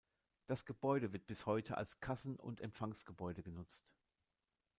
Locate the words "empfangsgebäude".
2.59-3.43